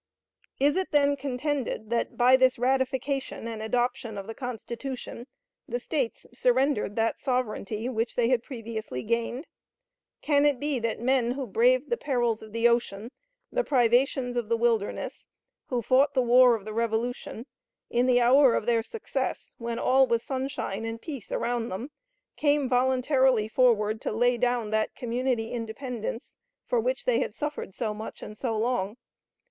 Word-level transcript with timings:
Is 0.59 0.77
it 0.77 0.89
then 0.89 1.15
contended 1.15 1.91
that, 1.91 2.17
by 2.17 2.35
this 2.35 2.57
ratification 2.57 3.47
and 3.47 3.61
adoption 3.61 4.17
of 4.17 4.25
the 4.25 4.33
Constitution, 4.33 5.27
the 5.67 5.79
States 5.79 6.25
surrendered 6.33 6.95
that 6.95 7.19
sovereignty 7.19 7.87
which 7.87 8.15
they 8.15 8.27
had 8.29 8.41
previously 8.41 9.03
gained? 9.03 9.45
Can 10.23 10.43
it 10.43 10.59
be 10.59 10.79
that 10.79 10.99
men 10.99 11.33
who 11.33 11.45
braved 11.45 11.91
the 11.91 11.97
perils 11.97 12.41
of 12.41 12.51
the 12.51 12.67
ocean, 12.67 13.11
the 13.51 13.63
privations 13.63 14.35
of 14.37 14.49
the 14.49 14.57
wilderness, 14.57 15.27
who 15.67 15.83
fought 15.83 16.15
the 16.15 16.23
war 16.23 16.55
of 16.55 16.65
the 16.65 16.73
Revolution, 16.73 17.45
in 17.91 18.07
the 18.07 18.19
hour 18.21 18.55
of 18.55 18.65
their 18.65 18.81
success, 18.81 19.53
when 19.59 19.77
all 19.77 20.07
was 20.07 20.23
sunshine 20.23 20.83
and 20.83 20.99
peace 20.99 21.31
around 21.31 21.69
them, 21.69 21.91
came 22.35 22.67
voluntarily 22.67 23.47
forward 23.47 24.01
to 24.01 24.11
lay 24.11 24.35
down 24.35 24.71
that 24.71 24.95
community 24.95 25.51
independence 25.51 26.37
for 26.65 26.79
which 26.79 27.05
they 27.05 27.19
had 27.19 27.35
suffered 27.35 27.75
so 27.75 27.93
much 27.93 28.23
and 28.23 28.35
so 28.35 28.57
long? 28.57 28.97